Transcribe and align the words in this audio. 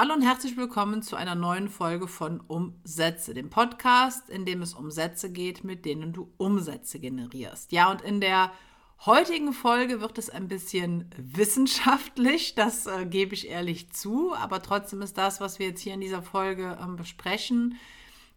Hallo 0.00 0.14
und 0.14 0.22
herzlich 0.22 0.56
willkommen 0.56 1.02
zu 1.02 1.16
einer 1.16 1.34
neuen 1.34 1.68
Folge 1.68 2.06
von 2.06 2.38
Umsätze, 2.38 3.34
dem 3.34 3.50
Podcast, 3.50 4.30
in 4.30 4.44
dem 4.44 4.62
es 4.62 4.72
um 4.72 4.92
Sätze 4.92 5.32
geht, 5.32 5.64
mit 5.64 5.84
denen 5.84 6.12
du 6.12 6.32
Umsätze 6.36 7.00
generierst. 7.00 7.72
Ja, 7.72 7.90
und 7.90 8.02
in 8.02 8.20
der 8.20 8.52
heutigen 9.06 9.52
Folge 9.52 10.00
wird 10.00 10.16
es 10.16 10.30
ein 10.30 10.46
bisschen 10.46 11.10
wissenschaftlich, 11.16 12.54
das 12.54 12.86
äh, 12.86 13.06
gebe 13.06 13.34
ich 13.34 13.48
ehrlich 13.48 13.90
zu, 13.90 14.36
aber 14.36 14.62
trotzdem 14.62 15.02
ist 15.02 15.18
das, 15.18 15.40
was 15.40 15.58
wir 15.58 15.66
jetzt 15.66 15.80
hier 15.80 15.94
in 15.94 16.00
dieser 16.00 16.22
Folge 16.22 16.78
äh, 16.80 16.96
besprechen, 16.96 17.76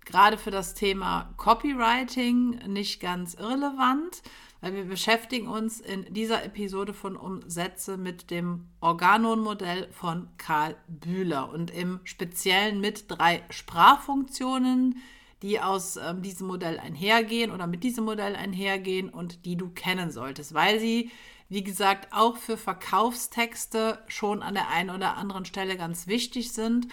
gerade 0.03 0.39
für 0.39 0.49
das 0.49 0.73
Thema 0.73 1.31
Copywriting 1.37 2.71
nicht 2.73 2.99
ganz 2.99 3.35
irrelevant 3.35 4.23
weil 4.61 4.75
wir 4.75 4.85
beschäftigen 4.85 5.47
uns 5.47 5.79
in 5.79 6.05
dieser 6.13 6.45
Episode 6.45 6.93
von 6.93 7.17
Umsätze 7.17 7.97
mit 7.97 8.29
dem 8.29 8.67
Organon-Modell 8.79 9.89
von 9.91 10.27
Karl 10.37 10.75
Bühler 10.87 11.51
und 11.51 11.71
im 11.71 11.99
Speziellen 12.03 12.79
mit 12.79 13.05
drei 13.07 13.43
Sprachfunktionen, 13.49 15.01
die 15.41 15.59
aus 15.59 15.97
ähm, 15.97 16.21
diesem 16.21 16.45
Modell 16.45 16.77
einhergehen 16.77 17.51
oder 17.51 17.65
mit 17.65 17.83
diesem 17.83 18.05
Modell 18.05 18.35
einhergehen 18.35 19.09
und 19.09 19.45
die 19.45 19.55
du 19.55 19.69
kennen 19.69 20.11
solltest, 20.11 20.53
weil 20.53 20.79
sie, 20.79 21.09
wie 21.49 21.63
gesagt, 21.63 22.13
auch 22.13 22.37
für 22.37 22.55
Verkaufstexte 22.55 23.97
schon 24.07 24.43
an 24.43 24.53
der 24.53 24.69
einen 24.69 24.91
oder 24.91 25.17
anderen 25.17 25.45
Stelle 25.45 25.75
ganz 25.75 26.05
wichtig 26.05 26.53
sind. 26.53 26.87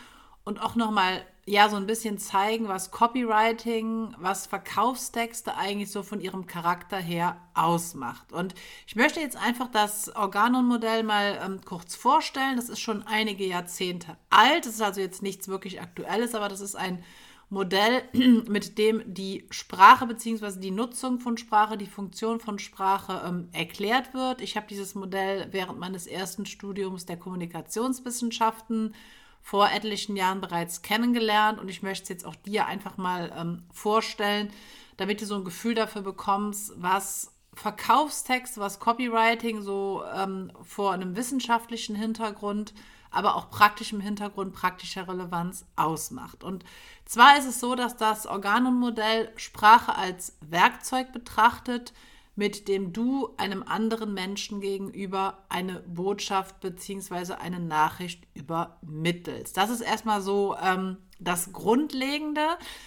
Und 0.44 0.62
auch 0.62 0.76
nochmal 0.76 1.20
ja 1.48 1.68
so 1.68 1.76
ein 1.76 1.86
bisschen 1.86 2.18
zeigen, 2.18 2.68
was 2.68 2.90
Copywriting, 2.90 4.14
was 4.18 4.46
Verkaufstexte 4.46 5.56
eigentlich 5.56 5.90
so 5.90 6.02
von 6.02 6.20
ihrem 6.20 6.46
Charakter 6.46 6.98
her 6.98 7.38
ausmacht. 7.54 8.32
Und 8.32 8.54
ich 8.86 8.96
möchte 8.96 9.20
jetzt 9.20 9.36
einfach 9.36 9.68
das 9.70 10.14
Organon-Modell 10.14 11.02
mal 11.02 11.40
ähm, 11.44 11.60
kurz 11.64 11.94
vorstellen. 11.94 12.56
Das 12.56 12.68
ist 12.68 12.80
schon 12.80 13.02
einige 13.06 13.46
Jahrzehnte 13.46 14.16
alt. 14.30 14.66
Das 14.66 14.74
ist 14.74 14.82
also 14.82 15.00
jetzt 15.00 15.22
nichts 15.22 15.48
wirklich 15.48 15.80
Aktuelles, 15.80 16.34
aber 16.34 16.48
das 16.48 16.60
ist 16.60 16.76
ein 16.76 17.02
Modell, 17.50 18.02
mit 18.12 18.76
dem 18.76 19.02
die 19.06 19.46
Sprache 19.50 20.06
bzw. 20.06 20.60
die 20.60 20.70
Nutzung 20.70 21.18
von 21.18 21.38
Sprache, 21.38 21.78
die 21.78 21.86
Funktion 21.86 22.40
von 22.40 22.58
Sprache 22.58 23.22
ähm, 23.26 23.48
erklärt 23.52 24.12
wird. 24.12 24.42
Ich 24.42 24.56
habe 24.56 24.66
dieses 24.68 24.94
Modell 24.94 25.48
während 25.50 25.78
meines 25.78 26.06
ersten 26.06 26.44
Studiums 26.44 27.06
der 27.06 27.16
Kommunikationswissenschaften 27.16 28.94
vor 29.42 29.70
etlichen 29.70 30.16
Jahren 30.16 30.40
bereits 30.40 30.82
kennengelernt 30.82 31.58
und 31.58 31.68
ich 31.68 31.82
möchte 31.82 32.02
es 32.02 32.08
jetzt 32.08 32.26
auch 32.26 32.34
dir 32.34 32.66
einfach 32.66 32.96
mal 32.96 33.32
ähm, 33.36 33.62
vorstellen, 33.72 34.50
damit 34.96 35.20
du 35.20 35.26
so 35.26 35.36
ein 35.36 35.44
Gefühl 35.44 35.74
dafür 35.74 36.02
bekommst, 36.02 36.72
was 36.76 37.32
Verkaufstext, 37.54 38.58
was 38.58 38.78
Copywriting 38.78 39.62
so 39.62 40.02
ähm, 40.14 40.52
vor 40.62 40.92
einem 40.92 41.16
wissenschaftlichen 41.16 41.96
Hintergrund, 41.96 42.72
aber 43.10 43.36
auch 43.36 43.50
praktischem 43.50 44.00
Hintergrund, 44.00 44.52
praktischer 44.52 45.08
Relevanz 45.08 45.64
ausmacht. 45.76 46.44
Und 46.44 46.64
zwar 47.04 47.38
ist 47.38 47.46
es 47.46 47.58
so, 47.58 47.74
dass 47.74 47.96
das 47.96 48.26
Organon-Modell 48.26 49.32
Sprache 49.36 49.96
als 49.96 50.36
Werkzeug 50.40 51.12
betrachtet, 51.12 51.92
mit 52.38 52.68
dem 52.68 52.92
du 52.92 53.34
einem 53.36 53.64
anderen 53.64 54.14
Menschen 54.14 54.60
gegenüber 54.60 55.38
eine 55.48 55.80
Botschaft 55.80 56.60
bzw. 56.60 57.32
eine 57.32 57.58
Nachricht 57.58 58.28
übermittelst. 58.32 59.56
Das 59.56 59.70
ist 59.70 59.80
erstmal 59.80 60.20
so 60.20 60.54
ähm, 60.62 60.98
das 61.18 61.52
Grundlegende. 61.52 62.46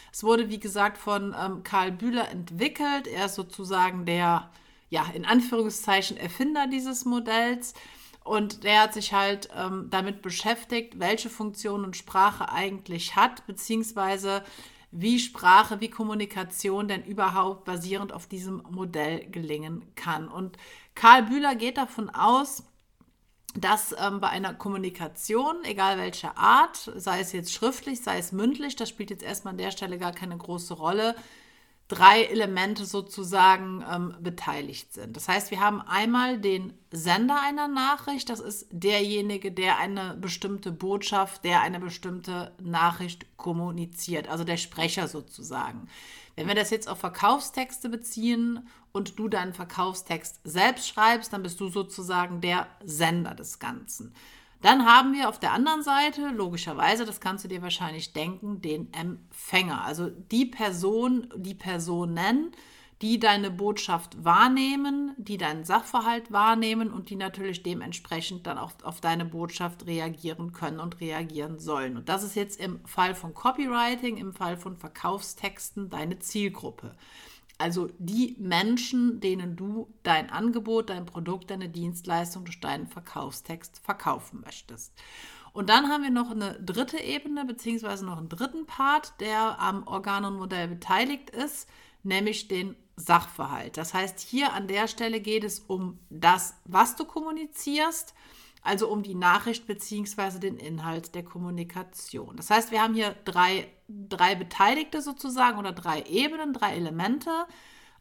Es 0.09 0.23
wurde, 0.23 0.49
wie 0.49 0.61
gesagt, 0.61 0.97
von 0.97 1.35
ähm, 1.37 1.63
Karl 1.63 1.91
Bühler 1.91 2.29
entwickelt. 2.29 3.07
Er 3.07 3.25
ist 3.25 3.35
sozusagen 3.35 4.05
der, 4.05 4.49
ja, 4.89 5.03
in 5.13 5.25
Anführungszeichen 5.25 6.15
Erfinder 6.15 6.67
dieses 6.67 7.03
Modells. 7.03 7.73
Und 8.23 8.63
der 8.63 8.83
hat 8.83 8.93
sich 8.93 9.11
halt 9.11 9.49
ähm, 9.53 9.87
damit 9.89 10.21
beschäftigt, 10.21 10.97
welche 10.97 11.29
Funktionen 11.29 11.93
Sprache 11.93 12.47
eigentlich 12.47 13.17
hat, 13.17 13.45
beziehungsweise 13.47 14.43
wie 14.91 15.19
Sprache, 15.19 15.79
wie 15.79 15.89
Kommunikation 15.89 16.87
denn 16.87 17.03
überhaupt 17.03 17.65
basierend 17.65 18.11
auf 18.13 18.27
diesem 18.27 18.61
Modell 18.69 19.29
gelingen 19.29 19.85
kann. 19.95 20.27
Und 20.27 20.57
Karl 20.95 21.23
Bühler 21.23 21.55
geht 21.55 21.77
davon 21.77 22.09
aus, 22.09 22.63
dass 23.55 23.93
ähm, 23.97 24.19
bei 24.19 24.29
einer 24.29 24.53
Kommunikation, 24.53 25.63
egal 25.63 25.97
welcher 25.97 26.37
Art, 26.37 26.91
sei 26.95 27.19
es 27.19 27.31
jetzt 27.31 27.53
schriftlich, 27.53 28.01
sei 28.01 28.17
es 28.17 28.31
mündlich, 28.31 28.75
das 28.75 28.89
spielt 28.89 29.09
jetzt 29.09 29.23
erstmal 29.23 29.53
an 29.53 29.57
der 29.57 29.71
Stelle 29.71 29.97
gar 29.97 30.13
keine 30.13 30.37
große 30.37 30.73
Rolle, 30.73 31.15
drei 31.91 32.23
Elemente 32.23 32.85
sozusagen 32.85 33.83
ähm, 33.91 34.15
beteiligt 34.21 34.93
sind. 34.93 35.17
Das 35.17 35.27
heißt, 35.27 35.51
wir 35.51 35.59
haben 35.59 35.81
einmal 35.81 36.39
den 36.39 36.73
Sender 36.89 37.41
einer 37.41 37.67
Nachricht, 37.67 38.29
das 38.29 38.39
ist 38.39 38.67
derjenige, 38.71 39.51
der 39.51 39.77
eine 39.77 40.15
bestimmte 40.15 40.71
Botschaft, 40.71 41.43
der 41.43 41.59
eine 41.59 41.81
bestimmte 41.81 42.53
Nachricht 42.61 43.35
kommuniziert, 43.35 44.29
also 44.29 44.45
der 44.45 44.55
Sprecher 44.55 45.09
sozusagen. 45.09 45.89
Wenn 46.37 46.47
wir 46.47 46.55
das 46.55 46.69
jetzt 46.69 46.87
auf 46.87 46.99
Verkaufstexte 46.99 47.89
beziehen 47.89 48.69
und 48.93 49.19
du 49.19 49.27
deinen 49.27 49.53
Verkaufstext 49.53 50.39
selbst 50.45 50.87
schreibst, 50.87 51.33
dann 51.33 51.43
bist 51.43 51.59
du 51.59 51.67
sozusagen 51.67 52.39
der 52.39 52.67
Sender 52.85 53.35
des 53.35 53.59
Ganzen. 53.59 54.13
Dann 54.61 54.85
haben 54.85 55.13
wir 55.13 55.27
auf 55.27 55.39
der 55.39 55.53
anderen 55.53 55.81
Seite, 55.81 56.29
logischerweise, 56.29 57.05
das 57.05 57.19
kannst 57.19 57.43
du 57.43 57.47
dir 57.47 57.61
wahrscheinlich 57.61 58.13
denken, 58.13 58.61
den 58.61 58.93
Empfänger. 58.93 59.83
Also 59.83 60.09
die 60.09 60.45
Person, 60.45 61.33
die 61.35 61.55
Personen, 61.55 62.51
die 63.01 63.19
deine 63.19 63.49
Botschaft 63.49 64.23
wahrnehmen, 64.23 65.15
die 65.17 65.37
deinen 65.37 65.63
Sachverhalt 65.63 66.31
wahrnehmen 66.31 66.91
und 66.91 67.09
die 67.09 67.15
natürlich 67.15 67.63
dementsprechend 67.63 68.45
dann 68.45 68.59
auch 68.59 68.73
auf 68.83 69.01
deine 69.01 69.25
Botschaft 69.25 69.87
reagieren 69.87 70.53
können 70.53 70.79
und 70.79 70.99
reagieren 71.01 71.57
sollen. 71.57 71.97
Und 71.97 72.09
das 72.09 72.21
ist 72.21 72.35
jetzt 72.35 72.59
im 72.59 72.85
Fall 72.85 73.15
von 73.15 73.33
Copywriting, 73.33 74.17
im 74.17 74.33
Fall 74.33 74.55
von 74.55 74.77
Verkaufstexten 74.77 75.89
deine 75.89 76.19
Zielgruppe. 76.19 76.95
Also 77.57 77.89
die 77.99 78.35
Menschen, 78.39 79.19
denen 79.19 79.55
du 79.55 79.87
dein 80.03 80.29
Angebot, 80.29 80.89
dein 80.89 81.05
Produkt, 81.05 81.51
deine 81.51 81.69
Dienstleistung 81.69 82.45
durch 82.45 82.59
deinen 82.59 82.87
Verkaufstext 82.87 83.79
verkaufen 83.83 84.41
möchtest. 84.43 84.93
Und 85.53 85.69
dann 85.69 85.89
haben 85.89 86.03
wir 86.03 86.11
noch 86.11 86.31
eine 86.31 86.53
dritte 86.61 86.99
Ebene, 86.99 87.45
beziehungsweise 87.45 88.05
noch 88.05 88.17
einen 88.17 88.29
dritten 88.29 88.65
Part, 88.65 89.13
der 89.19 89.59
am 89.59 89.85
Organon-Modell 89.85 90.69
beteiligt 90.69 91.29
ist, 91.29 91.67
nämlich 92.03 92.47
den 92.47 92.75
Sachverhalt. 92.95 93.77
Das 93.77 93.93
heißt, 93.93 94.19
hier 94.19 94.53
an 94.53 94.67
der 94.67 94.87
Stelle 94.87 95.19
geht 95.19 95.43
es 95.43 95.59
um 95.59 95.99
das, 96.09 96.55
was 96.65 96.95
du 96.95 97.05
kommunizierst, 97.05 98.13
also 98.61 98.89
um 98.89 99.01
die 99.03 99.15
Nachricht 99.15 99.65
bzw. 99.65 100.39
den 100.39 100.57
Inhalt 100.57 101.15
der 101.15 101.23
Kommunikation. 101.23 102.35
Das 102.37 102.49
heißt, 102.49 102.71
wir 102.71 102.81
haben 102.81 102.93
hier 102.93 103.15
drei, 103.25 103.67
drei 103.87 104.35
Beteiligte 104.35 105.01
sozusagen 105.01 105.57
oder 105.57 105.71
drei 105.71 106.03
Ebenen, 106.03 106.53
drei 106.53 106.75
Elemente. 106.75 107.31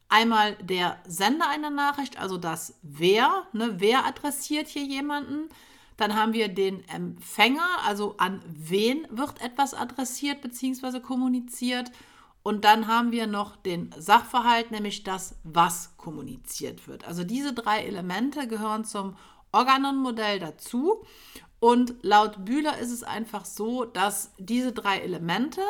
Einmal 0.08 0.56
der 0.56 0.98
Sender 1.06 1.48
einer 1.48 1.70
Nachricht, 1.70 2.18
also 2.18 2.36
das 2.36 2.78
Wer, 2.82 3.46
ne, 3.52 3.74
wer 3.78 4.04
adressiert 4.04 4.68
hier 4.68 4.84
jemanden. 4.84 5.48
Dann 5.96 6.14
haben 6.14 6.32
wir 6.32 6.48
den 6.48 6.86
Empfänger, 6.88 7.68
also 7.86 8.16
an 8.18 8.42
wen 8.46 9.06
wird 9.10 9.40
etwas 9.40 9.72
adressiert 9.72 10.42
bzw. 10.42 11.00
kommuniziert. 11.00 11.90
Und 12.42 12.64
dann 12.64 12.86
haben 12.86 13.12
wir 13.12 13.26
noch 13.26 13.56
den 13.56 13.94
Sachverhalt, 13.98 14.70
nämlich 14.70 15.04
das, 15.04 15.36
was 15.44 15.96
kommuniziert 15.98 16.88
wird. 16.88 17.04
Also 17.04 17.22
diese 17.22 17.52
drei 17.52 17.84
Elemente 17.84 18.48
gehören 18.48 18.84
zum 18.84 19.14
Organon-Modell 19.52 20.38
dazu. 20.38 21.04
Und 21.58 21.94
laut 22.02 22.44
Bühler 22.44 22.78
ist 22.78 22.90
es 22.90 23.02
einfach 23.02 23.44
so, 23.44 23.84
dass 23.84 24.32
diese 24.38 24.72
drei 24.72 24.98
Elemente, 24.98 25.62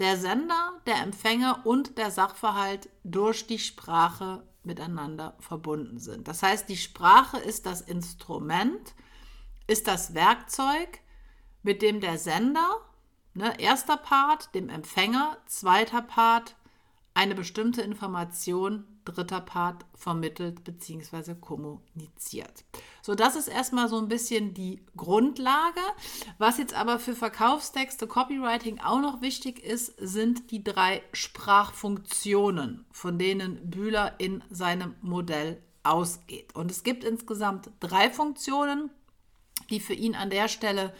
der 0.00 0.16
Sender, 0.16 0.80
der 0.86 0.96
Empfänger 1.02 1.64
und 1.64 1.96
der 1.96 2.10
Sachverhalt 2.10 2.88
durch 3.04 3.46
die 3.46 3.60
Sprache 3.60 4.42
miteinander 4.64 5.36
verbunden 5.38 5.98
sind. 5.98 6.28
Das 6.28 6.42
heißt, 6.42 6.68
die 6.68 6.76
Sprache 6.76 7.38
ist 7.38 7.66
das 7.66 7.80
Instrument, 7.80 8.94
ist 9.66 9.86
das 9.86 10.14
Werkzeug, 10.14 11.00
mit 11.62 11.82
dem 11.82 12.00
der 12.00 12.18
Sender, 12.18 12.80
ne, 13.34 13.58
erster 13.60 13.96
Part, 13.96 14.54
dem 14.54 14.68
Empfänger, 14.68 15.36
zweiter 15.46 16.02
Part, 16.02 16.56
eine 17.14 17.34
bestimmte 17.34 17.82
Information 17.82 18.84
dritter 19.04 19.40
Part 19.40 19.84
vermittelt 19.94 20.64
bzw. 20.64 21.34
kommuniziert. 21.34 22.64
So, 23.02 23.14
das 23.14 23.36
ist 23.36 23.48
erstmal 23.48 23.88
so 23.88 23.98
ein 23.98 24.08
bisschen 24.08 24.54
die 24.54 24.80
Grundlage. 24.96 25.80
Was 26.38 26.58
jetzt 26.58 26.74
aber 26.74 26.98
für 26.98 27.14
Verkaufstexte, 27.14 28.06
Copywriting 28.06 28.80
auch 28.80 29.00
noch 29.00 29.20
wichtig 29.20 29.62
ist, 29.62 29.94
sind 29.98 30.50
die 30.50 30.62
drei 30.62 31.02
Sprachfunktionen, 31.12 32.84
von 32.92 33.18
denen 33.18 33.70
Bühler 33.70 34.14
in 34.18 34.42
seinem 34.50 34.94
Modell 35.02 35.60
ausgeht. 35.82 36.54
Und 36.54 36.70
es 36.70 36.84
gibt 36.84 37.02
insgesamt 37.04 37.70
drei 37.80 38.10
Funktionen, 38.10 38.90
die 39.70 39.80
für 39.80 39.94
ihn 39.94 40.14
an 40.14 40.30
der 40.30 40.48
Stelle 40.48 40.94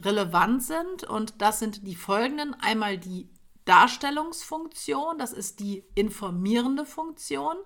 relevant 0.00 0.62
sind. 0.62 1.04
Und 1.04 1.40
das 1.40 1.58
sind 1.58 1.86
die 1.86 1.96
folgenden. 1.96 2.54
Einmal 2.60 2.98
die 2.98 3.28
Darstellungsfunktion, 3.68 5.18
das 5.18 5.32
ist 5.32 5.60
die 5.60 5.84
informierende 5.94 6.86
Funktion. 6.86 7.56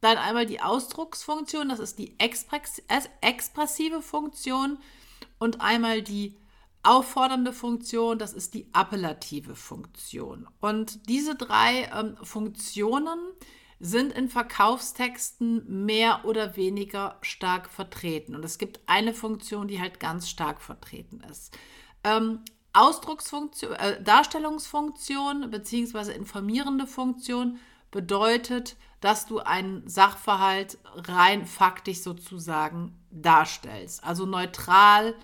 Dann 0.00 0.18
einmal 0.18 0.46
die 0.46 0.60
Ausdrucksfunktion, 0.60 1.68
das 1.68 1.78
ist 1.78 1.98
die 1.98 2.16
expressive 2.18 4.02
Funktion. 4.02 4.78
Und 5.38 5.60
einmal 5.60 6.02
die 6.02 6.36
auffordernde 6.82 7.52
Funktion, 7.52 8.18
das 8.18 8.32
ist 8.32 8.54
die 8.54 8.66
appellative 8.72 9.54
Funktion. 9.54 10.48
Und 10.60 11.08
diese 11.08 11.34
drei 11.34 11.90
ähm, 11.94 12.16
Funktionen 12.22 13.18
sind 13.78 14.12
in 14.12 14.28
Verkaufstexten 14.28 15.84
mehr 15.84 16.24
oder 16.24 16.56
weniger 16.56 17.18
stark 17.22 17.70
vertreten. 17.70 18.36
Und 18.36 18.44
es 18.44 18.58
gibt 18.58 18.80
eine 18.86 19.14
Funktion, 19.14 19.66
die 19.66 19.80
halt 19.80 19.98
ganz 19.98 20.28
stark 20.28 20.60
vertreten 20.60 21.20
ist. 21.30 21.56
Ähm, 22.04 22.40
Ausdrucksfunktion, 22.72 23.72
äh, 23.74 24.02
Darstellungsfunktion 24.02 25.50
bzw. 25.50 26.12
informierende 26.12 26.86
Funktion 26.86 27.58
bedeutet, 27.90 28.76
dass 29.00 29.26
du 29.26 29.40
einen 29.40 29.86
Sachverhalt 29.88 30.78
rein 30.94 31.44
faktisch 31.44 32.00
sozusagen 32.00 32.98
darstellst. 33.10 34.04
Also 34.04 34.26
neutral, 34.26 35.14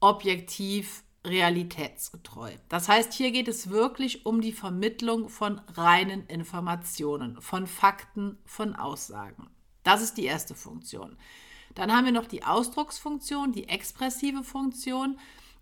objektiv, 0.00 1.02
realitätsgetreu. 1.26 2.52
Das 2.68 2.88
heißt, 2.88 3.12
hier 3.12 3.32
geht 3.32 3.48
es 3.48 3.70
wirklich 3.70 4.26
um 4.26 4.40
die 4.40 4.52
Vermittlung 4.52 5.28
von 5.28 5.60
reinen 5.74 6.26
Informationen, 6.26 7.40
von 7.40 7.66
Fakten, 7.66 8.38
von 8.44 8.76
Aussagen. 8.76 9.48
Das 9.82 10.02
ist 10.02 10.16
die 10.16 10.26
erste 10.26 10.54
Funktion. 10.54 11.16
Dann 11.74 11.92
haben 11.92 12.04
wir 12.04 12.12
noch 12.12 12.26
die 12.26 12.44
Ausdrucksfunktion, 12.44 13.52
die 13.52 13.68
expressive 13.68 14.44
Funktion. 14.44 15.18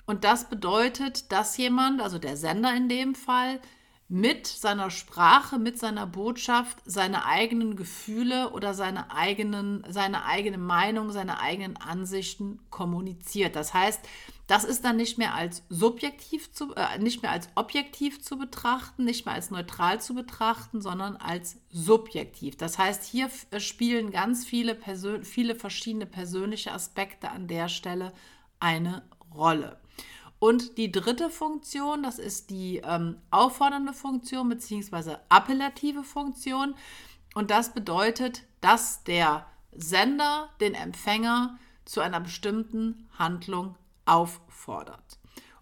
Und 0.06 0.24
das 0.24 0.48
bedeutet, 0.48 1.30
dass 1.32 1.56
jemand, 1.56 2.00
also 2.00 2.18
der 2.18 2.36
Sender 2.36 2.74
in 2.74 2.88
dem 2.88 3.14
Fall, 3.14 3.60
mit 4.12 4.46
seiner 4.46 4.90
Sprache, 4.90 5.58
mit 5.58 5.78
seiner 5.78 6.06
Botschaft 6.06 6.76
seine 6.84 7.24
eigenen 7.24 7.76
Gefühle 7.76 8.50
oder 8.50 8.74
seine, 8.74 9.10
eigenen, 9.10 9.86
seine 9.88 10.26
eigene 10.26 10.58
Meinung, 10.58 11.12
seine 11.12 11.40
eigenen 11.40 11.78
Ansichten 11.78 12.60
kommuniziert. 12.68 13.56
Das 13.56 13.72
heißt, 13.72 14.00
das 14.46 14.64
ist 14.64 14.84
dann 14.84 14.98
nicht 14.98 15.16
mehr 15.16 15.34
als 15.34 15.62
subjektiv 15.70 16.52
zu, 16.52 16.74
äh, 16.74 16.98
nicht 16.98 17.22
mehr 17.22 17.30
als 17.30 17.48
objektiv 17.54 18.22
zu 18.22 18.36
betrachten, 18.36 19.04
nicht 19.04 19.24
mehr 19.24 19.34
als 19.34 19.50
neutral 19.50 19.98
zu 19.98 20.14
betrachten, 20.14 20.82
sondern 20.82 21.16
als 21.16 21.56
subjektiv. 21.70 22.58
Das 22.58 22.76
heißt, 22.76 23.04
hier 23.04 23.30
äh, 23.50 23.60
spielen 23.60 24.10
ganz 24.10 24.44
viele, 24.44 24.76
viele 25.22 25.54
verschiedene 25.54 26.04
persönliche 26.04 26.72
Aspekte 26.72 27.30
an 27.30 27.48
der 27.48 27.70
Stelle 27.70 28.12
eine 28.60 29.08
Rolle. 29.34 29.81
Und 30.42 30.76
die 30.76 30.90
dritte 30.90 31.30
Funktion, 31.30 32.02
das 32.02 32.18
ist 32.18 32.50
die 32.50 32.78
ähm, 32.78 33.16
auffordernde 33.30 33.92
Funktion 33.92 34.48
bzw. 34.48 35.18
appellative 35.28 36.02
Funktion. 36.02 36.74
Und 37.36 37.52
das 37.52 37.72
bedeutet, 37.72 38.42
dass 38.60 39.04
der 39.04 39.46
Sender 39.70 40.48
den 40.60 40.74
Empfänger 40.74 41.60
zu 41.84 42.00
einer 42.00 42.18
bestimmten 42.18 43.08
Handlung 43.16 43.76
auffordert. 44.04 45.20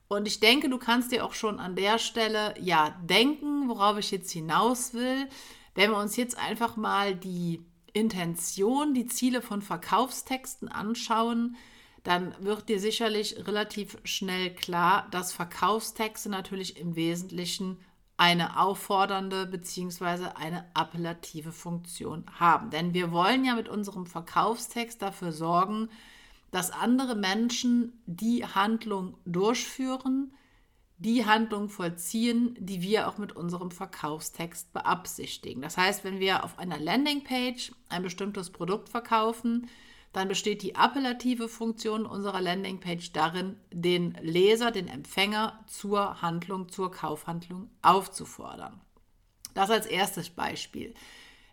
Und 0.09 0.27
ich 0.27 0.41
denke, 0.41 0.71
du 0.71 0.79
kannst 0.79 1.13
dir 1.13 1.27
auch 1.27 1.35
schon 1.35 1.61
an 1.61 1.77
der 1.77 1.99
Stelle 1.99 2.55
ja 2.59 2.99
denken, 3.03 3.69
worauf 3.69 3.99
ich 3.99 4.11
jetzt 4.11 4.31
hinaus 4.31 4.95
will. 4.95 5.29
Wenn 5.75 5.91
wir 5.91 5.99
uns 5.99 6.17
jetzt 6.17 6.39
einfach 6.39 6.77
mal 6.77 7.15
die 7.15 7.63
Intention, 7.93 8.95
die 8.95 9.05
Ziele 9.05 9.43
von 9.43 9.61
Verkaufstexten 9.61 10.69
anschauen, 10.69 11.59
dann 12.03 12.35
wird 12.41 12.69
dir 12.69 12.81
sicherlich 12.81 13.47
relativ 13.47 13.99
schnell 14.05 14.55
klar, 14.55 15.07
dass 15.11 15.33
Verkaufstexte 15.33 16.29
natürlich 16.29 16.79
im 16.79 16.97
Wesentlichen 16.97 17.79
eine 18.17 18.59
auffordernde 18.61 19.47
bzw. 19.47 20.27
eine 20.35 20.67
appellative 20.75 21.53
Funktion 21.53 22.25
haben. 22.39 22.71
Denn 22.71 22.93
wir 22.93 23.13
wollen 23.13 23.45
ja 23.45 23.55
mit 23.55 23.69
unserem 23.69 24.07
Verkaufstext 24.07 25.01
dafür 25.01 25.33
sorgen, 25.33 25.89
dass 26.51 26.71
andere 26.71 27.15
Menschen 27.15 28.03
die 28.07 28.45
Handlung 28.45 29.17
durchführen, 29.25 30.35
die 30.99 31.25
Handlung 31.25 31.71
vollziehen, 31.71 32.55
die 32.59 32.83
wir 32.83 33.09
auch 33.09 33.17
mit 33.17 33.35
unserem 33.35 33.71
Verkaufstext 33.71 34.73
beabsichtigen. 34.75 35.63
Das 35.63 35.79
heißt, 35.79 36.05
wenn 36.05 36.21
wir 36.21 36.45
auf 36.45 36.59
einer 36.59 36.79
Landingpage 36.79 37.73
ein 37.89 38.03
bestimmtes 38.03 38.51
Produkt 38.51 38.91
verkaufen, 38.91 39.67
dann 40.13 40.29
besteht 40.29 40.63
die 40.63 40.75
appellative 40.75 41.49
Funktion 41.49 42.05
unserer 42.05 42.41
Landingpage 42.41 43.13
darin, 43.13 43.57
den 43.73 44.19
Leser, 44.21 44.71
den 44.71 44.89
Empfänger 44.89 45.65
zur 45.67 46.21
Handlung, 46.21 46.69
zur 46.69 46.91
Kaufhandlung 46.91 47.71
aufzufordern. 47.83 48.81
Das 49.55 49.71
als 49.71 49.87
erstes 49.87 50.31
Beispiel. 50.31 50.95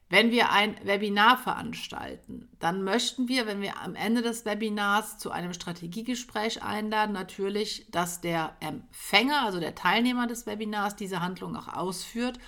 Wenn 0.10 0.32
wir 0.32 0.52
ein 0.52 0.76
Webinar 0.86 1.38
veranstalten, 1.38 2.50
dann 2.60 2.84
möchten 2.84 3.28
wir, 3.28 3.46
wenn 3.46 3.62
wir 3.62 3.82
am 3.82 3.94
Ende 3.94 4.22
des 4.22 4.46
Webinars 4.46 5.18
zu 5.18 5.32
einem 5.32 5.54
Strategiegespräch 5.54 6.64
einladen, 6.64 7.12
natürlich, 7.12 7.88
dass 7.92 8.22
der 8.22 8.56
Empfänger, 8.62 9.44
also 9.44 9.60
der 9.60 9.76
Teilnehmer 9.76 10.26
des 10.26 10.46
Webinars, 10.46 10.96
diese 10.96 11.22
Handlung 11.22 11.58
auch 11.58 11.68
ausführt 11.68 12.40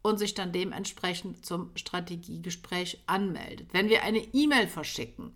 und 0.00 0.18
sich 0.18 0.34
dann 0.34 0.52
dementsprechend 0.52 1.44
zum 1.44 1.72
Strategiegespräch 1.74 3.02
anmeldet. 3.06 3.70
Wenn 3.72 3.88
wir 3.88 4.04
eine 4.04 4.20
E-Mail 4.32 4.68
verschicken, 4.68 5.34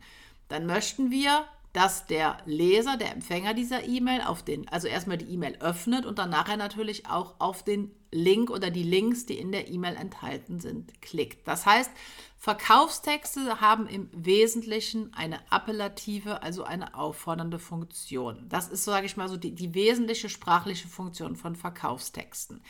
dann 0.52 0.66
möchten 0.66 1.10
wir, 1.10 1.46
dass 1.72 2.06
der 2.06 2.36
Leser, 2.44 2.98
der 2.98 3.12
Empfänger 3.12 3.54
dieser 3.54 3.84
E-Mail 3.84 4.20
auf 4.20 4.42
den, 4.42 4.68
also 4.68 4.86
erstmal 4.86 5.16
die 5.16 5.32
E-Mail 5.32 5.56
öffnet 5.60 6.04
und 6.04 6.18
dann 6.18 6.28
nachher 6.28 6.58
natürlich 6.58 7.06
auch 7.06 7.36
auf 7.38 7.62
den 7.62 7.90
Link 8.10 8.50
oder 8.50 8.70
die 8.70 8.82
Links, 8.82 9.24
die 9.24 9.38
in 9.38 9.50
der 9.50 9.68
E-Mail 9.68 9.96
enthalten 9.96 10.60
sind, 10.60 11.00
klickt. 11.00 11.48
Das 11.48 11.64
heißt, 11.64 11.90
Verkaufstexte 12.36 13.62
haben 13.62 13.86
im 13.86 14.10
Wesentlichen 14.12 15.14
eine 15.14 15.40
appellative, 15.50 16.42
also 16.42 16.64
eine 16.64 16.94
auffordernde 16.94 17.58
Funktion. 17.58 18.44
Das 18.50 18.68
ist, 18.68 18.84
sage 18.84 19.06
ich 19.06 19.16
mal, 19.16 19.30
so 19.30 19.38
die, 19.38 19.54
die 19.54 19.72
wesentliche 19.72 20.28
sprachliche 20.28 20.88
Funktion 20.88 21.36
von 21.36 21.56
Verkaufstexten. 21.56 22.60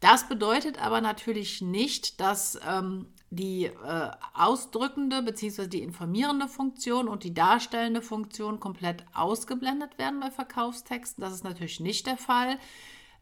Das 0.00 0.28
bedeutet 0.28 0.82
aber 0.82 1.00
natürlich 1.00 1.62
nicht, 1.62 2.20
dass 2.20 2.58
ähm, 2.68 3.06
die 3.32 3.64
äh, 3.64 4.10
ausdrückende 4.34 5.22
bzw. 5.22 5.66
die 5.66 5.82
informierende 5.82 6.48
Funktion 6.48 7.08
und 7.08 7.24
die 7.24 7.32
darstellende 7.32 8.02
Funktion 8.02 8.60
komplett 8.60 9.06
ausgeblendet 9.14 9.96
werden 9.96 10.20
bei 10.20 10.30
Verkaufstexten. 10.30 11.22
Das 11.22 11.32
ist 11.32 11.42
natürlich 11.42 11.80
nicht 11.80 12.06
der 12.06 12.18
Fall. 12.18 12.58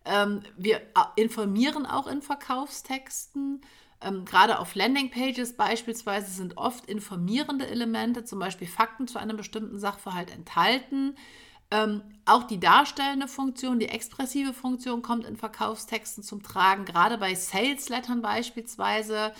Ähm, 0.04 0.42
wir 0.56 0.78
äh, 0.78 0.82
informieren 1.14 1.86
auch 1.86 2.08
in 2.08 2.22
Verkaufstexten. 2.22 3.60
Ähm, 4.00 4.24
gerade 4.24 4.58
auf 4.58 4.74
Landingpages 4.74 5.56
beispielsweise 5.56 6.32
sind 6.32 6.56
oft 6.56 6.86
informierende 6.86 7.68
Elemente, 7.68 8.24
zum 8.24 8.40
Beispiel 8.40 8.66
Fakten 8.66 9.06
zu 9.06 9.16
einem 9.16 9.36
bestimmten 9.36 9.78
Sachverhalt 9.78 10.32
enthalten. 10.32 11.14
Ähm, 11.70 12.02
auch 12.24 12.42
die 12.42 12.58
darstellende 12.58 13.28
Funktion, 13.28 13.78
die 13.78 13.88
expressive 13.88 14.54
Funktion 14.54 15.02
kommt 15.02 15.24
in 15.24 15.36
Verkaufstexten 15.36 16.24
zum 16.24 16.42
Tragen. 16.42 16.84
Gerade 16.84 17.16
bei 17.16 17.36
Sales-Lettern 17.36 18.22
beispielsweise 18.22 19.32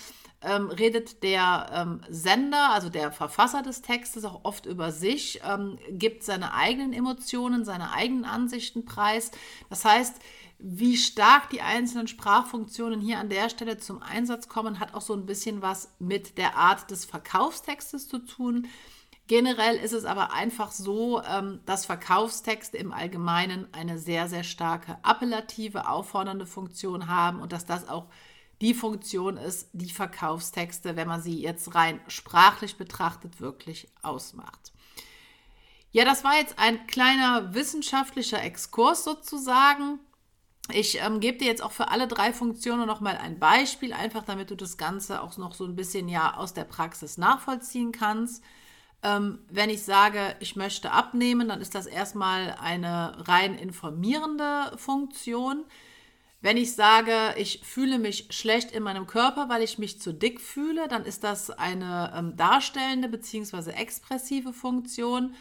ähm, 0.43 0.67
redet 0.69 1.23
der 1.23 1.69
ähm, 1.73 2.01
Sender, 2.09 2.71
also 2.71 2.89
der 2.89 3.11
Verfasser 3.11 3.61
des 3.61 3.81
Textes, 3.81 4.25
auch 4.25 4.41
oft 4.43 4.65
über 4.65 4.91
sich, 4.91 5.41
ähm, 5.47 5.77
gibt 5.91 6.23
seine 6.23 6.53
eigenen 6.53 6.93
Emotionen, 6.93 7.63
seine 7.63 7.91
eigenen 7.91 8.25
Ansichten 8.25 8.85
preis. 8.85 9.31
Das 9.69 9.85
heißt, 9.85 10.15
wie 10.57 10.97
stark 10.97 11.49
die 11.49 11.61
einzelnen 11.61 12.07
Sprachfunktionen 12.07 13.01
hier 13.01 13.19
an 13.19 13.29
der 13.29 13.49
Stelle 13.49 13.77
zum 13.77 14.01
Einsatz 14.01 14.47
kommen, 14.47 14.79
hat 14.79 14.93
auch 14.93 15.01
so 15.01 15.13
ein 15.13 15.25
bisschen 15.25 15.61
was 15.61 15.93
mit 15.99 16.37
der 16.37 16.55
Art 16.55 16.91
des 16.91 17.05
Verkaufstextes 17.05 18.07
zu 18.07 18.19
tun. 18.19 18.67
Generell 19.27 19.77
ist 19.77 19.93
es 19.93 20.05
aber 20.05 20.33
einfach 20.33 20.71
so, 20.71 21.21
ähm, 21.23 21.61
dass 21.65 21.85
Verkaufstexte 21.85 22.77
im 22.77 22.91
Allgemeinen 22.91 23.67
eine 23.71 23.97
sehr, 23.97 24.27
sehr 24.27 24.43
starke 24.43 24.97
appellative, 25.03 25.87
auffordernde 25.87 26.45
Funktion 26.45 27.07
haben 27.07 27.39
und 27.39 27.51
dass 27.53 27.65
das 27.65 27.87
auch 27.87 28.07
die 28.61 28.73
Funktion 28.73 29.37
ist, 29.37 29.69
die 29.73 29.89
Verkaufstexte, 29.89 30.95
wenn 30.95 31.07
man 31.07 31.21
sie 31.21 31.41
jetzt 31.41 31.73
rein 31.75 31.99
sprachlich 32.07 32.77
betrachtet, 32.77 33.41
wirklich 33.41 33.89
ausmacht. 34.03 34.71
Ja, 35.91 36.05
das 36.05 36.23
war 36.23 36.35
jetzt 36.37 36.57
ein 36.57 36.87
kleiner 36.87 37.53
wissenschaftlicher 37.53 38.41
Exkurs 38.41 39.03
sozusagen. 39.03 39.99
Ich 40.71 41.01
ähm, 41.01 41.19
gebe 41.19 41.37
dir 41.37 41.47
jetzt 41.47 41.63
auch 41.63 41.71
für 41.71 41.89
alle 41.89 42.07
drei 42.07 42.31
Funktionen 42.31 42.87
nochmal 42.87 43.17
ein 43.17 43.39
Beispiel, 43.39 43.91
einfach 43.91 44.23
damit 44.23 44.51
du 44.51 44.55
das 44.55 44.77
Ganze 44.77 45.21
auch 45.21 45.35
noch 45.37 45.53
so 45.53 45.65
ein 45.65 45.75
bisschen 45.75 46.07
ja 46.07 46.35
aus 46.35 46.53
der 46.53 46.63
Praxis 46.63 47.17
nachvollziehen 47.17 47.91
kannst. 47.91 48.43
Ähm, 49.03 49.39
wenn 49.49 49.69
ich 49.69 49.83
sage, 49.83 50.35
ich 50.39 50.55
möchte 50.55 50.91
abnehmen, 50.91 51.49
dann 51.49 51.59
ist 51.59 51.75
das 51.75 51.87
erstmal 51.87 52.55
eine 52.61 53.27
rein 53.27 53.55
informierende 53.55 54.71
Funktion. 54.77 55.65
Wenn 56.41 56.57
ich 56.57 56.73
sage, 56.73 57.35
ich 57.37 57.61
fühle 57.63 57.99
mich 57.99 58.27
schlecht 58.31 58.71
in 58.71 58.81
meinem 58.83 59.05
Körper, 59.05 59.47
weil 59.47 59.61
ich 59.61 59.77
mich 59.77 60.01
zu 60.01 60.11
dick 60.11 60.41
fühle, 60.41 60.87
dann 60.87 61.05
ist 61.05 61.23
das 61.23 61.51
eine 61.51 62.13
ähm, 62.15 62.35
darstellende 62.35 63.09
bzw. 63.09 63.71
expressive 63.71 64.51
Funktion. 64.51 65.35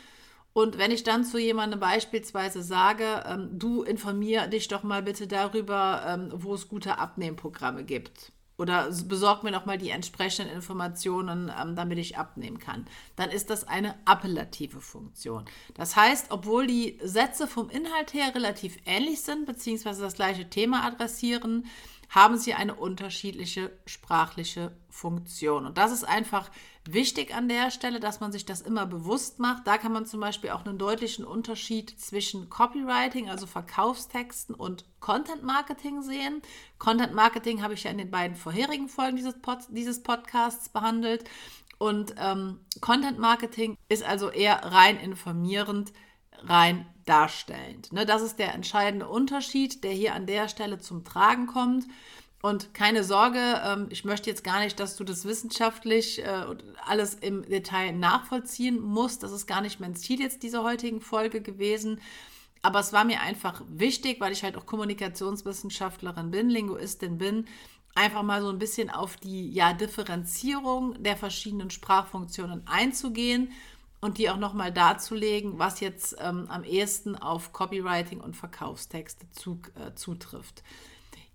Und 0.52 0.76
wenn 0.78 0.90
ich 0.90 1.02
dann 1.02 1.24
zu 1.24 1.38
jemandem 1.38 1.80
beispielsweise 1.80 2.62
sage, 2.62 3.24
ähm, 3.26 3.58
du 3.58 3.82
informier 3.82 4.46
dich 4.46 4.68
doch 4.68 4.82
mal 4.82 5.02
bitte 5.02 5.26
darüber, 5.26 6.02
ähm, 6.06 6.32
wo 6.34 6.54
es 6.54 6.68
gute 6.68 6.98
Abnehmprogramme 6.98 7.84
gibt 7.84 8.32
oder 8.60 8.90
besorg 9.06 9.42
mir 9.42 9.50
nochmal 9.50 9.78
die 9.78 9.88
entsprechenden 9.88 10.52
Informationen, 10.52 11.50
ähm, 11.58 11.76
damit 11.76 11.96
ich 11.96 12.18
abnehmen 12.18 12.58
kann. 12.58 12.86
Dann 13.16 13.30
ist 13.30 13.48
das 13.48 13.66
eine 13.66 13.94
appellative 14.04 14.82
Funktion. 14.82 15.46
Das 15.74 15.96
heißt, 15.96 16.26
obwohl 16.28 16.66
die 16.66 16.98
Sätze 17.02 17.46
vom 17.46 17.70
Inhalt 17.70 18.12
her 18.12 18.34
relativ 18.34 18.76
ähnlich 18.84 19.22
sind, 19.22 19.46
beziehungsweise 19.46 20.02
das 20.02 20.14
gleiche 20.14 20.50
Thema 20.50 20.84
adressieren, 20.84 21.64
haben 22.10 22.36
sie 22.36 22.52
eine 22.52 22.74
unterschiedliche 22.74 23.70
sprachliche 23.86 24.72
Funktion. 24.90 25.64
Und 25.64 25.78
das 25.78 25.90
ist 25.90 26.04
einfach 26.04 26.50
wichtig 26.92 27.34
an 27.34 27.48
der 27.48 27.70
Stelle, 27.70 28.00
dass 28.00 28.20
man 28.20 28.32
sich 28.32 28.44
das 28.44 28.60
immer 28.60 28.86
bewusst 28.86 29.38
macht. 29.38 29.66
Da 29.66 29.78
kann 29.78 29.92
man 29.92 30.06
zum 30.06 30.20
Beispiel 30.20 30.50
auch 30.50 30.64
einen 30.64 30.78
deutlichen 30.78 31.24
Unterschied 31.24 31.90
zwischen 31.98 32.48
Copywriting, 32.48 33.28
also 33.28 33.46
Verkaufstexten 33.46 34.54
und 34.54 34.84
Content 35.00 35.42
Marketing 35.42 36.02
sehen. 36.02 36.42
Content 36.78 37.14
Marketing 37.14 37.62
habe 37.62 37.74
ich 37.74 37.84
ja 37.84 37.90
in 37.90 37.98
den 37.98 38.10
beiden 38.10 38.36
vorherigen 38.36 38.88
Folgen 38.88 39.16
dieses, 39.16 39.40
Pod 39.40 39.58
dieses 39.68 40.02
Podcasts 40.02 40.68
behandelt. 40.68 41.24
Und 41.78 42.14
ähm, 42.18 42.60
Content 42.80 43.18
Marketing 43.18 43.76
ist 43.88 44.02
also 44.02 44.28
eher 44.28 44.64
rein 44.64 44.98
informierend, 44.98 45.92
rein 46.42 46.86
darstellend. 47.06 47.92
Ne, 47.92 48.06
das 48.06 48.22
ist 48.22 48.38
der 48.38 48.54
entscheidende 48.54 49.08
Unterschied, 49.08 49.82
der 49.82 49.92
hier 49.92 50.14
an 50.14 50.26
der 50.26 50.48
Stelle 50.48 50.78
zum 50.78 51.04
Tragen 51.04 51.46
kommt. 51.46 51.86
Und 52.42 52.72
keine 52.72 53.04
Sorge, 53.04 53.38
ähm, 53.64 53.86
ich 53.90 54.04
möchte 54.04 54.30
jetzt 54.30 54.44
gar 54.44 54.60
nicht, 54.60 54.80
dass 54.80 54.96
du 54.96 55.04
das 55.04 55.26
wissenschaftlich 55.26 56.24
äh, 56.24 56.44
alles 56.86 57.14
im 57.14 57.42
Detail 57.42 57.92
nachvollziehen 57.92 58.80
musst. 58.80 59.22
Das 59.22 59.32
ist 59.32 59.46
gar 59.46 59.60
nicht 59.60 59.78
mein 59.78 59.94
Ziel 59.94 60.20
jetzt 60.20 60.42
dieser 60.42 60.62
heutigen 60.62 61.02
Folge 61.02 61.42
gewesen. 61.42 62.00
Aber 62.62 62.80
es 62.80 62.92
war 62.92 63.04
mir 63.04 63.20
einfach 63.20 63.62
wichtig, 63.68 64.20
weil 64.20 64.32
ich 64.32 64.42
halt 64.42 64.56
auch 64.56 64.66
Kommunikationswissenschaftlerin 64.66 66.30
bin, 66.30 66.48
Linguistin 66.48 67.18
bin, 67.18 67.46
einfach 67.94 68.22
mal 68.22 68.40
so 68.42 68.48
ein 68.48 68.58
bisschen 68.58 68.90
auf 68.90 69.16
die 69.16 69.50
ja, 69.50 69.72
Differenzierung 69.72 71.02
der 71.02 71.16
verschiedenen 71.16 71.70
Sprachfunktionen 71.70 72.66
einzugehen 72.66 73.52
und 74.00 74.18
die 74.18 74.30
auch 74.30 74.36
nochmal 74.36 74.72
darzulegen, 74.72 75.58
was 75.58 75.80
jetzt 75.80 76.16
ähm, 76.20 76.46
am 76.48 76.64
ehesten 76.64 77.16
auf 77.16 77.52
Copywriting 77.52 78.20
und 78.20 78.36
Verkaufstexte 78.36 79.30
zu, 79.30 79.60
äh, 79.74 79.94
zutrifft. 79.94 80.62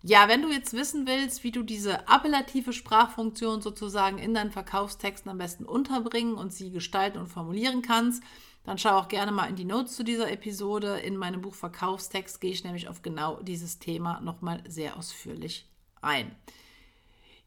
Ja, 0.07 0.27
wenn 0.27 0.43
du 0.43 0.49
jetzt 0.51 0.73
wissen 0.73 1.07
willst, 1.07 1.43
wie 1.43 1.49
du 1.49 1.63
diese 1.63 2.07
appellative 2.07 2.73
Sprachfunktion 2.73 3.63
sozusagen 3.63 4.19
in 4.19 4.35
deinen 4.35 4.51
Verkaufstexten 4.51 5.31
am 5.31 5.39
besten 5.39 5.65
unterbringen 5.65 6.35
und 6.35 6.53
sie 6.53 6.69
gestalten 6.69 7.17
und 7.17 7.25
formulieren 7.25 7.81
kannst, 7.81 8.21
dann 8.65 8.77
schau 8.77 8.99
auch 8.99 9.07
gerne 9.07 9.31
mal 9.31 9.49
in 9.49 9.55
die 9.55 9.65
Notes 9.65 9.95
zu 9.95 10.03
dieser 10.03 10.31
Episode. 10.31 10.99
In 10.99 11.17
meinem 11.17 11.41
Buch 11.41 11.55
Verkaufstext 11.55 12.39
gehe 12.39 12.51
ich 12.51 12.63
nämlich 12.63 12.87
auf 12.87 13.01
genau 13.01 13.39
dieses 13.41 13.79
Thema 13.79 14.21
nochmal 14.21 14.61
sehr 14.67 14.95
ausführlich 14.95 15.67
ein. 16.03 16.35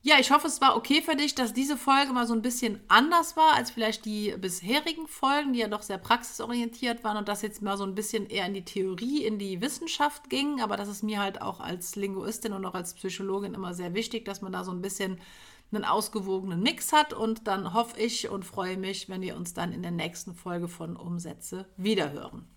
Ja, 0.08 0.18
ich 0.18 0.30
hoffe, 0.30 0.46
es 0.46 0.62
war 0.62 0.74
okay 0.74 1.02
für 1.02 1.16
dich, 1.16 1.34
dass 1.34 1.52
diese 1.52 1.76
Folge 1.76 2.14
mal 2.14 2.26
so 2.26 2.32
ein 2.32 2.40
bisschen 2.40 2.80
anders 2.88 3.36
war 3.36 3.52
als 3.52 3.70
vielleicht 3.70 4.06
die 4.06 4.34
bisherigen 4.38 5.06
Folgen, 5.06 5.52
die 5.52 5.58
ja 5.58 5.68
doch 5.68 5.82
sehr 5.82 5.98
praxisorientiert 5.98 7.04
waren 7.04 7.18
und 7.18 7.28
das 7.28 7.42
jetzt 7.42 7.60
mal 7.60 7.76
so 7.76 7.84
ein 7.84 7.94
bisschen 7.94 8.24
eher 8.24 8.46
in 8.46 8.54
die 8.54 8.64
Theorie, 8.64 9.26
in 9.26 9.38
die 9.38 9.60
Wissenschaft 9.60 10.30
ging. 10.30 10.62
Aber 10.62 10.78
das 10.78 10.88
ist 10.88 11.02
mir 11.02 11.20
halt 11.20 11.42
auch 11.42 11.60
als 11.60 11.94
Linguistin 11.94 12.54
und 12.54 12.64
auch 12.64 12.72
als 12.72 12.94
Psychologin 12.94 13.52
immer 13.52 13.74
sehr 13.74 13.92
wichtig, 13.92 14.24
dass 14.24 14.40
man 14.40 14.50
da 14.50 14.64
so 14.64 14.70
ein 14.70 14.80
bisschen 14.80 15.20
einen 15.72 15.84
ausgewogenen 15.84 16.62
Mix 16.62 16.94
hat. 16.94 17.12
Und 17.12 17.46
dann 17.46 17.74
hoffe 17.74 18.00
ich 18.00 18.30
und 18.30 18.46
freue 18.46 18.78
mich, 18.78 19.10
wenn 19.10 19.20
wir 19.20 19.36
uns 19.36 19.52
dann 19.52 19.74
in 19.74 19.82
der 19.82 19.90
nächsten 19.90 20.34
Folge 20.34 20.68
von 20.68 20.96
Umsätze 20.96 21.66
wiederhören. 21.76 22.48